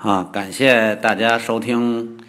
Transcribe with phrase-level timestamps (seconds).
[0.00, 2.20] 啊，感谢大家收听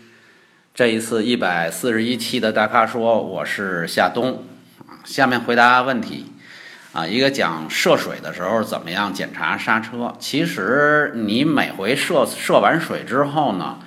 [0.73, 4.43] 这一次一百四十一期的大咖说，我是夏冬。
[5.03, 6.33] 下面回答问题
[6.93, 10.15] 啊，一个讲涉水的时候怎么样检查刹车。
[10.17, 13.77] 其实你每回涉涉完水之后呢，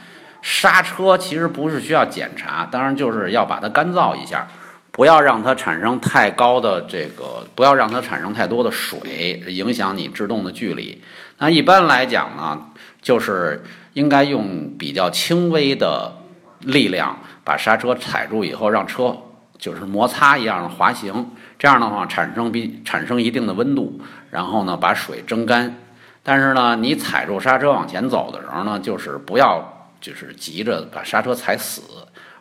[0.41, 4.47] 刹车其实不是需要检查，当然就是要把它干燥一下，
[4.93, 11.03] 不要让它产生太高的这个，不要让它产生太多的水，影响你制动的距离。
[11.39, 12.69] 那一般来讲呢？
[13.01, 16.13] 就是应该用比较轻微的
[16.61, 19.17] 力量把刹车踩住以后，让车
[19.59, 24.01] 就是摩擦一样的滑行，这样的话产生比产生一定的温度，
[24.31, 25.75] 然后呢把水蒸干。
[26.23, 31.83] 但是呢，你踩住刹车往前走的时候呢，就是不要就是急着把刹车踩死，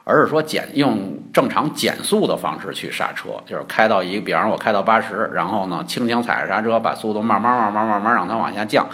[0.04, 8.88] 而是说减用正常减速的方式去刹车，就是开到一，比方说我开到八十，然后呢轻轻踩着刹车，把速度慢慢慢慢慢慢让它往下降，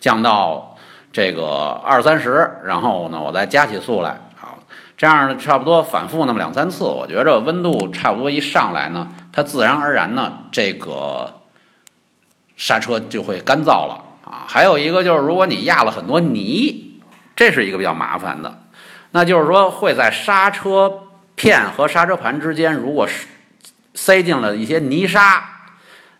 [0.00, 0.70] 降到。
[1.16, 4.10] 这个二三十，然后呢，我再加起速来
[4.42, 4.58] 啊，
[4.96, 11.32] 这样呢，差不多反复那么两三次，我觉着温度差不多一上来呢，它自然而然呢，这个
[12.56, 14.42] 刹车就会干燥了啊。
[14.48, 17.00] 还有一个就是，如果你压了很多泥，
[17.36, 18.62] 这是一个比较麻烦的，
[19.12, 21.03] 那就是说会在刹车
[21.44, 23.26] 片和刹车盘之间，如果是
[23.92, 25.46] 塞进了一些泥沙。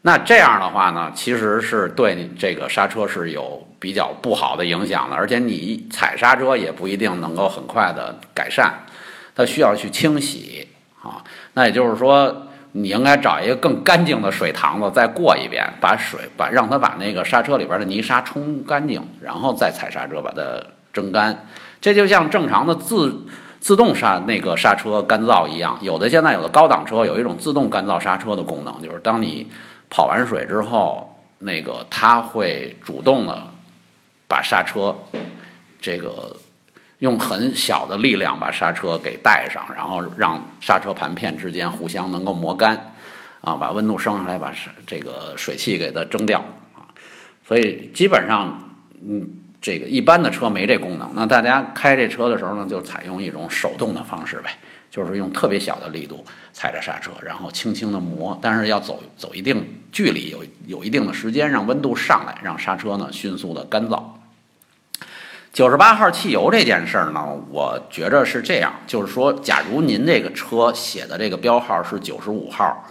[0.02, 8.70] 那这样的话呢，其实是对你这个刹车是有比较不好的影响的，而且你踩刹车也不一定能够很快的改善，
[9.34, 10.68] 它需要去清洗
[11.02, 11.24] 啊。
[11.54, 20.42] 那也就是说，你应该找一个更干净的水塘子再过一遍，把水把让它把那个刹车里边的泥沙冲干净，然后再踩刹车把它
[20.92, 21.46] 蒸干。
[21.80, 23.24] 这就像正常的自
[23.64, 29.50] 自动刹那个刹车干燥一样，有的现在有的高档车有一种自动干燥刹车的功能，就是当你
[29.88, 33.42] 跑完水之后，那个它会主动的
[34.28, 34.94] 把刹车
[35.80, 36.36] 这个
[36.98, 42.92] 用很小的力量把刹车给带上，然后让刹车盘片之间互相能够磨干，
[43.40, 44.52] 啊，把温度升上来，把
[44.86, 46.38] 这个水汽给它蒸掉
[46.74, 46.84] 啊。
[47.48, 48.62] 所以基本上，
[49.08, 49.26] 嗯，
[49.64, 51.10] 这个一般的车没这功能。
[51.14, 54.50] 那大家开这车的时候呢，就采用一种手动的方式呗。
[54.90, 64.00] 就是用特别小的力度踩着刹车，然后轻轻的磨，但是要走走一定距离，有有一定的时间，让温度上来，让刹车呢迅速的干燥。
[65.52, 72.88] 九十八号汽油这件事儿呢，我觉着是这样，就是说，假如您这个车写的这个标号是九十五号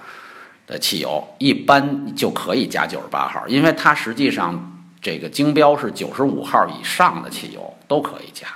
[0.68, 4.73] 的汽油，一般就可以加九十八号，因为它实际上
[5.04, 8.48] 这个经标是九十五号以上的汽油都可以加。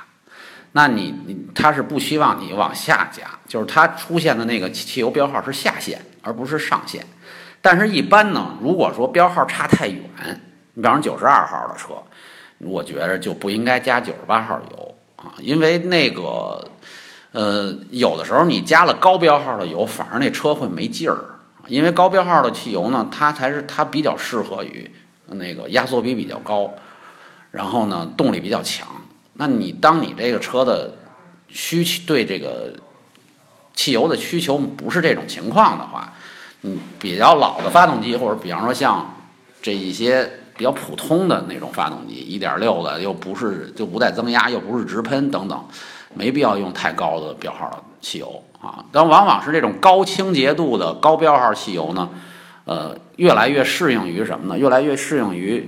[0.72, 7.06] 那你你他是不希望你往下加，就是它出现的那个汽油标号是下限，而不是上限。
[7.62, 10.02] 但是，一般呢，如果说标号差太远，
[10.74, 11.96] 你比方说九十二号的车，
[12.60, 16.70] 我觉着就不应该加九十八号油啊，因为那个
[17.32, 21.18] 呃，有的时候你加了高标号的油，反而那车会没劲儿。
[21.68, 24.90] 因为高标号的汽油呢，它才是它比较适合于
[25.30, 26.74] 那个压缩比比较高，
[27.52, 28.88] 然后呢，动力比较强。
[29.34, 30.94] 那你当你这个车的
[31.48, 32.74] 需求对这个
[33.74, 36.14] 汽油的需求不是这种情况的话，
[36.64, 39.16] 嗯，比较老的发动机或者比方说像
[39.62, 40.28] 这一些
[40.58, 45.66] 比较普通的那种发动机，一点六的又不是就不带增压又不是直喷等等，
[46.16, 48.84] 没必要用太高的标号汽油啊。
[48.92, 52.10] 但往往是这种高清洁度的高标号汽油呢，
[52.68, 54.60] 呃，越来越适应于什么呢？
[54.60, 55.68] 越来越适应于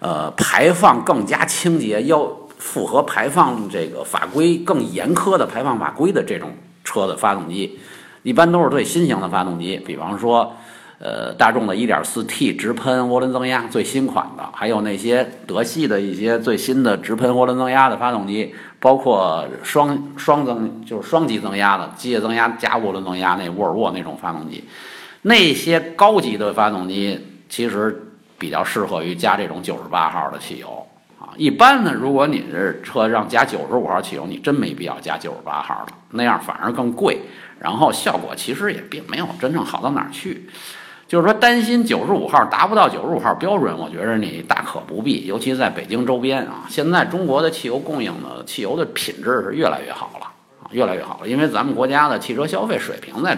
[0.00, 2.36] 呃排放更加清洁要。
[2.60, 6.50] 符合排放这个法规更严苛的排放法规的这种
[6.84, 7.78] 车的发动机，
[8.22, 10.52] 一般都是最新型的发动机，比方说，
[10.98, 24.62] 呃，大众的 1.4T 直喷涡轮增压最新款的，还有那些德系的一些最新的直喷涡轮增压的发动机，包括双双增就是双级增压的机械增压加涡轮增压那沃尔沃那种发动机，
[25.22, 30.86] 那些高级的发动机其实比较适合于加这种98号的汽油
[31.18, 31.28] 啊。
[31.36, 37.18] 一般呢，如果你是车让加九十五号汽油，你真没必要加九十八号的，那样反而更贵，
[37.58, 40.48] 然后效果其实也并没有真正好到哪儿去。
[41.06, 45.26] 就是说，担心九十五号达不到九十五号标准，我觉得你大可不必。
[45.26, 50.26] 尤其在北京周边啊，现在中国的汽油供应的汽油的品质是越来越好了
[50.62, 51.28] 啊，越来越好了。
[51.28, 53.36] 因为咱们国家的汽车消费水平在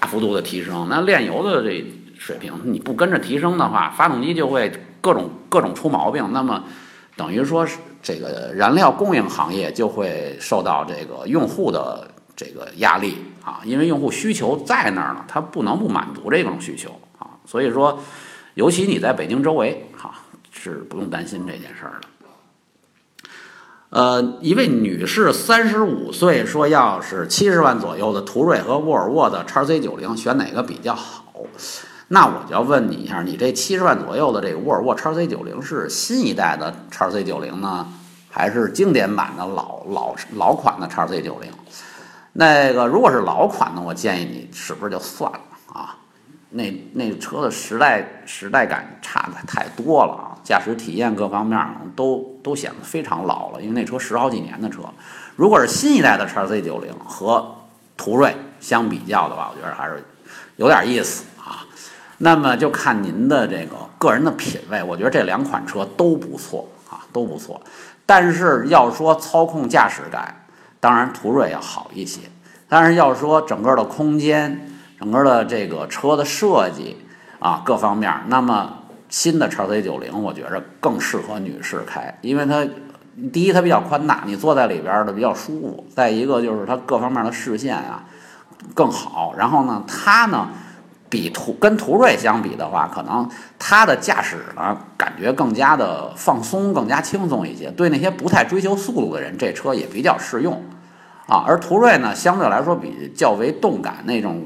[0.00, 1.84] 大幅度的提升，那炼油的这
[2.18, 6.26] 水平你不跟着提升的话，发动机就会各种各种出毛病。
[6.32, 6.64] 那么
[7.16, 17.98] 等于说是这个燃料供应行业就会受到这个用户的这个压力啊，因为用户需求在那儿呢，他不能不满足这种需求啊，所以说，
[18.54, 20.14] 尤其你在北京周围哈，
[20.50, 22.08] 是不用担心这件事儿的。
[23.90, 31.24] 呃，一位女士三十五岁，说要是七十万左右的途锐和沃尔沃的叉 C 九零，选哪个比较好？
[32.06, 37.84] 那我就要问你一下，你这七十万左右的这个沃尔沃叉 C 九零是新一代的叉 C 九零呢，
[38.28, 41.50] 还是经典版的老老老款的叉 C 九零？
[42.34, 45.40] 那个如果是老款的，我建议你是不是就算了
[45.72, 45.96] 啊？
[46.50, 51.58] 那那车的时代时代感差的太多了啊，驾驶体验各方面
[51.96, 54.82] 都都显得非常老了，因为那车十好几年的车。
[55.36, 57.54] 如果是新一代的叉 C 九零和
[57.96, 60.02] 途锐相比较的话，我觉得还是
[60.56, 61.64] 有点意思啊。
[62.18, 67.60] 那么就看您的这个个人的品味，我觉得这两款车都不错啊，都不错。
[68.04, 70.44] 但是要说操控驾驶感，
[70.80, 72.20] 当然途锐要好一些。
[72.68, 76.96] 但是要说整个的空间、整个的这个车的设计
[77.38, 78.79] 啊，各方面，那么
[79.10, 82.66] 新的叉 C 九零我觉着更适合女士开，因为它
[83.30, 88.04] 第一它比较宽大，你坐在里边的比较舒服；再一个就是它各方面的视线啊
[88.72, 89.34] 更好。
[89.36, 90.48] 然后呢，它呢。
[91.10, 93.28] 比途跟途锐相比的话，可能
[93.58, 97.68] 它的驾驶呢感觉更加的放松，更加轻松一些。
[97.72, 100.62] 对那些不太追求速度的人，这车也比较适用
[101.26, 101.42] 啊。
[101.44, 104.40] 而途锐呢，相对来说比较为动感，那种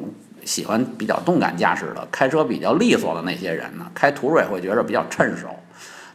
[0.44, 5.48] 喜欢比较动感驾驶的，开车比较利索的那些人呢，开途锐会觉得比较趁手。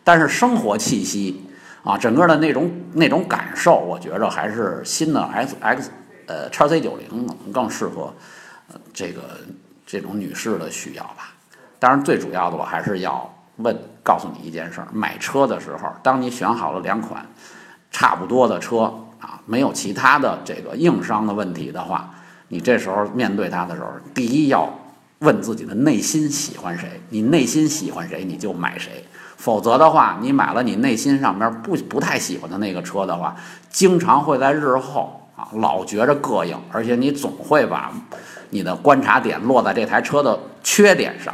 [0.03, 1.45] 但是生活气息
[1.83, 5.91] 啊，整个的那种那种感受，我觉着还是新的 X X
[6.27, 8.13] 呃叉 C 九零更适合
[8.93, 9.21] 这个。
[9.91, 11.33] 这种女士的需要吧，
[11.79, 17.25] 当然最主要的我还是要问告诉你一件事儿：买车的时候，当你选好了两款
[17.89, 18.81] 差不多的车
[19.19, 22.13] 啊，没有其他的这个硬伤的问题的话，
[22.49, 24.69] 你这时候面对它的时候，第一要
[25.19, 29.05] 问自己的内心喜欢谁，你内心喜欢谁你就买谁，
[29.37, 33.35] 否则的话，你买了你内心上面不不太喜欢的那个车的话，
[33.69, 37.91] 经常会在日后啊老觉着膈应，而且你总会把。
[38.51, 41.31] 你的观察点落在这台车的缺点上，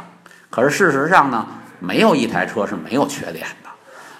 [0.50, 1.46] 可是事实上呢，
[1.80, 3.70] 没有一台车是没有缺点的。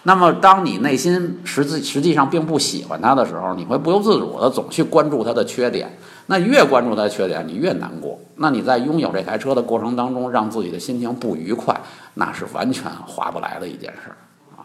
[0.07, 5.99] 那么，当你内心实际实际上并不喜欢它的时候，你会不由自主的总去关注它的缺点。
[6.27, 8.17] 那越关注它的缺点，你越难过。
[8.37, 11.81] 那你在拥有这台车的过程当中，让自己的心情不愉快，
[12.15, 14.13] 那是完全划不来的一件事
[14.57, 14.63] 啊。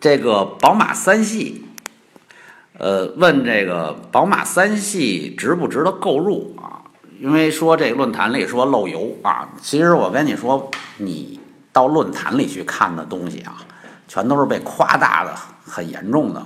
[0.00, 1.64] 这个宝马三系。
[2.78, 6.86] 呃，问这个宝马三系值不值得购入啊？
[7.20, 11.40] 因为说这论坛里说漏油啊，其实我跟你说，你
[11.72, 13.56] 到论坛里去看的东西啊，
[14.06, 15.34] 全都是被夸大的
[15.64, 16.42] 很严重的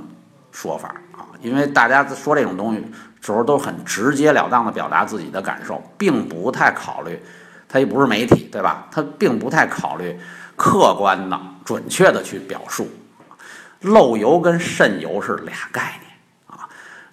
[0.50, 1.26] 说法啊。
[1.40, 2.84] 因为大家说这种东西
[3.20, 7.20] 时候都很直截了当的表达自己的感受，并不太考虑，
[7.68, 8.86] 它又不是媒体对吧？
[8.90, 10.18] 它并不太考虑
[10.56, 12.88] 客观的、准确的去表述。
[13.80, 16.12] 漏油跟渗油是俩概念
[16.46, 16.68] 啊。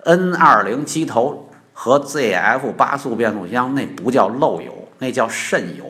[0.05, 5.85] N 二零机头和 ZF 八速变速箱那不叫漏油，那叫渗油。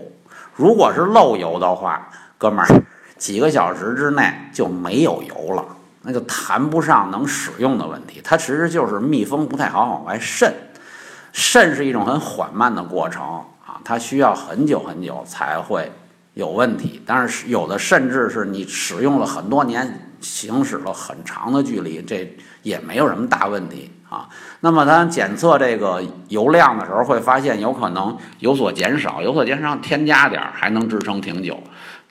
[0.59, 2.83] 如果是漏油的话，哥们儿，
[3.17, 5.65] 几个小时之内就没有油了，
[6.01, 8.19] 那就谈不上能使用的问题。
[8.21, 10.53] 它其实就是密封不太好往外渗，
[11.31, 13.23] 渗是一种很缓慢的过程
[13.65, 15.89] 啊，它需要很久很久才会
[16.33, 17.01] 有问题。
[17.05, 23.93] 但是有的甚至是你使用了很多年，行驶了很长的距离，这也没有什么大问题。
[24.09, 24.27] 啊，
[24.61, 31.57] 那么它检测这个油量的时候，会发现有可能有所减少，有所减少，添加点儿还能支撑挺久。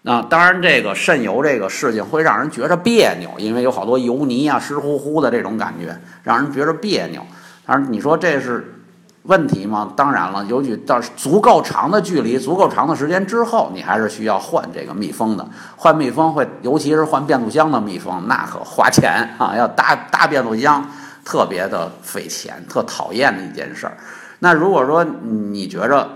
[0.03, 7.21] 那当然，这个渗油这个事情会让人觉着别扭，因为有好多油泥啊、湿乎乎的这种感觉，让人觉着别扭。
[7.67, 8.81] 但是你说这是
[9.25, 9.93] 问题吗？
[9.97, 15.47] 当然了，尤其到足够长的距离、足够长的时间之后，你还是需要换这个密封的。
[15.77, 20.89] 换密封会，尤其是换变速箱的密封，那可花钱啊，要大大变速箱。
[21.29, 23.99] 特别的费钱，特讨厌的一件事儿。
[24.39, 26.09] 那如果说你觉着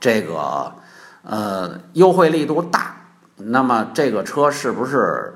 [0.00, 0.72] 这个
[1.22, 2.96] 呃优惠力度大，
[3.36, 5.34] 那么这个车是不是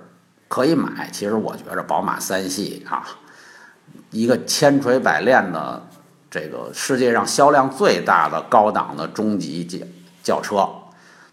[0.49, 1.11] 可以买？
[1.13, 3.05] 其实我觉着宝马三系啊，
[4.13, 5.87] 一个千锤百炼的
[6.31, 9.87] 这个世界上销量最大的高档的中级轿
[10.23, 10.67] 轿车，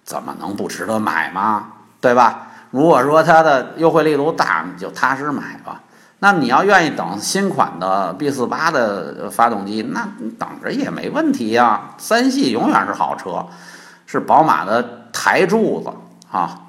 [0.04, 1.72] 怎么能不值得买吗？
[2.02, 2.50] 对吧？
[2.72, 5.82] 如果说它的优惠力度大，你就踏实买吧。
[6.20, 10.08] 那你要愿意等新款的 B 四八的发动机，那
[10.40, 11.92] 等着也没问题呀。
[11.98, 13.46] 三系永远是好车，
[14.08, 15.92] 是宝马的台柱子
[16.36, 16.64] 啊。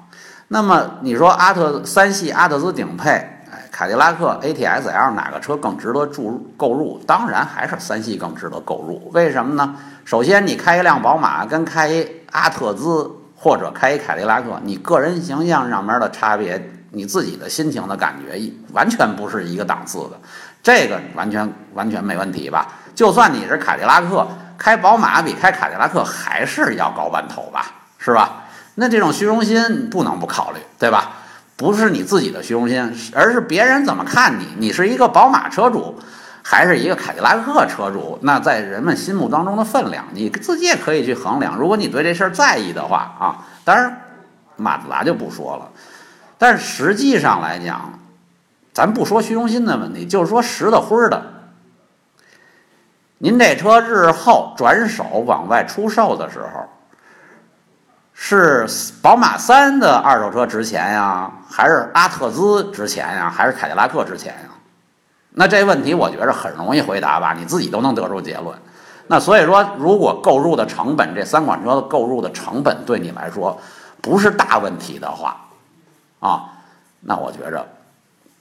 [0.49, 6.99] 那么你说阿特三系阿特兹顶配，哎，凯迪拉克 ATS-L 哪个车更值得注购入？
[7.07, 9.09] 当然还是三系更值得购入。
[9.13, 9.75] 为什么呢？
[10.05, 18.41] 首先，你开一辆宝马跟开一阿特兹或者开一凯迪拉克，你个人形象上面的差别你自己的心情的感觉
[18.73, 20.19] 完全不是一个档次的，
[20.63, 22.67] 这个完全完全没问题吧？
[22.95, 24.27] 就算你是凯迪拉克，
[24.57, 27.65] 开宝马比开凯迪拉克还是要高半头吧，
[27.97, 28.43] 是吧？
[28.75, 31.11] 那这种虚荣心不能不考虑，对吧？
[31.55, 34.47] 不是你自己的虚荣心，而是别人怎么看你？
[34.57, 35.99] 你是一个宝马车主，
[36.41, 38.17] 还是一个凯迪拉克车主？
[38.21, 41.57] 那在人们心目当中的分量，你自己也可以去衡量。
[41.57, 44.01] 如果你对这事儿在意的话啊，当然
[44.55, 45.69] 马自达就不说了。
[46.39, 47.99] 但是实际上来讲，
[48.73, 51.21] 咱不说虚荣心的问题，就是说实的灰的。
[53.19, 56.67] 您这车日后转手往外出售的时候。
[58.21, 58.67] 是
[59.01, 64.49] 宝马三的二手车值钱呀，还是阿特兹值钱呀，还是凯迪拉克值钱呀？
[65.31, 68.53] 那这问题我觉着很容易回答吧，你自己都能得出结论。
[69.07, 73.57] 那所以说，如果购入的成本这三款车的购入的成本对你来说
[74.01, 75.39] 不是大问题的话，
[76.19, 76.49] 啊，
[77.01, 77.67] 那我觉着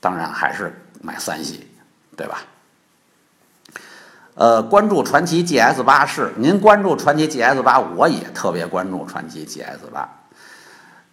[0.00, 1.68] 当然还是买三系，
[2.16, 2.38] 对吧？
[4.34, 10.08] 呃，关注传祺 GS 八是您关注传祺 GS 八，我也特别关注传祺 GS 八。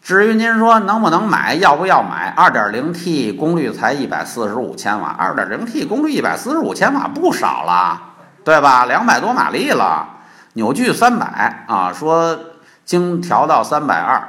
[0.04, 8.00] 至于您说能不能买，要不要买？2.0T 功率才145千瓦，2.0T 功率145千瓦不少了，
[8.44, 8.86] 对吧？
[8.86, 10.08] 两百多马力了，
[10.54, 12.40] 扭矩300啊，说
[12.86, 14.22] 经调到320，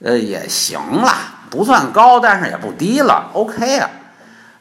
[0.00, 1.12] 呃，也行了，
[1.52, 3.90] 不算高，但是也不低了，OK 啊。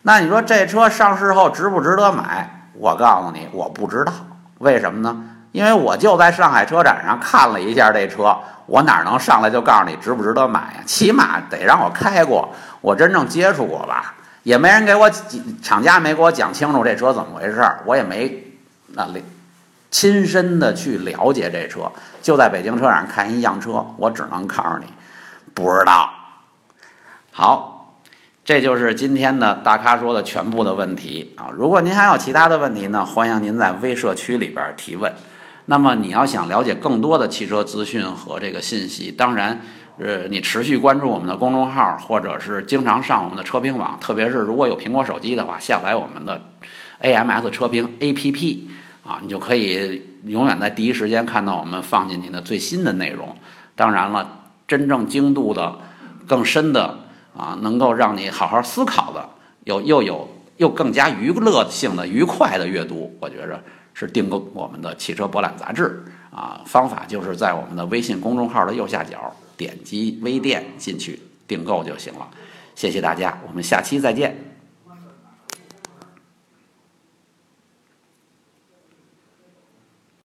[0.01, 2.67] 那你说这车上市后值不值得买？
[2.73, 4.11] 我告诉你，我不知道
[4.57, 5.23] 为什么呢？
[5.53, 10.83] 因为我就在上海车展上看了一下这车，我哪能上来就告诉你值不值得买呀？
[10.85, 15.09] 起码得让我开过，我真正接触过吧，也没人给我
[15.61, 18.43] 厂家没给我讲清楚这车怎么回事，我也没
[18.87, 19.07] 那
[19.89, 21.89] 亲身的去了解这车，
[22.21, 24.87] 就在北京车展看一样车，我只能告诉你
[25.53, 26.09] 不知道。
[27.31, 27.69] 好。
[28.43, 31.47] 这就是今天的大咖说的全部的问题啊！
[31.55, 35.13] 如果您还有其他的问题呢，欢迎您在微社区里边提问。
[35.67, 39.61] 那么你要想了解更多的汽车资讯和这个信息，当然，
[39.99, 46.41] 呃，你持续关注我们的公众号，或者是经常上我们的车评网，特别是如果有苹果手机的话，下载我们的
[47.01, 48.59] AMS 车评 APP
[49.05, 53.37] 啊，你就可以永远在第一时间看到我们放进去的最新的内容。
[53.75, 55.77] 当然了，真正精度的、
[56.27, 56.97] 更深的。
[57.35, 59.29] 啊，能够让你好好思考的，
[59.63, 63.61] 有又有又更加娱乐性的愉快的阅读，我觉着
[63.93, 66.61] 是订购我们的汽车博览杂志啊。
[66.65, 72.27] 方法就是在我们的微信公众号的右下角点击微店进去订购就行了。
[72.75, 74.50] 谢谢大家，我们下期再见。